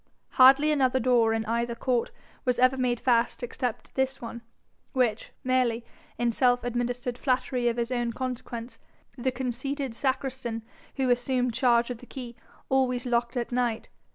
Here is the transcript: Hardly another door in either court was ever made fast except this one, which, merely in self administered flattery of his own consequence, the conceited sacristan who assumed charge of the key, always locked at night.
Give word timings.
Hardly 0.29 0.71
another 0.71 0.99
door 0.99 1.31
in 1.31 1.45
either 1.45 1.75
court 1.75 2.09
was 2.43 2.57
ever 2.57 2.75
made 2.75 2.99
fast 2.99 3.43
except 3.43 3.93
this 3.93 4.19
one, 4.19 4.41
which, 4.93 5.31
merely 5.43 5.85
in 6.17 6.31
self 6.31 6.63
administered 6.63 7.19
flattery 7.19 7.67
of 7.67 7.77
his 7.77 7.91
own 7.91 8.11
consequence, 8.11 8.79
the 9.15 9.31
conceited 9.31 9.93
sacristan 9.93 10.63
who 10.95 11.11
assumed 11.11 11.53
charge 11.53 11.91
of 11.91 11.99
the 11.99 12.07
key, 12.07 12.35
always 12.67 13.05
locked 13.05 13.37
at 13.37 13.51
night. 13.51 13.89